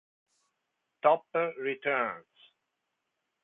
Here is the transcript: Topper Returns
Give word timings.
Topper 1.03 1.53
Returns 1.61 2.33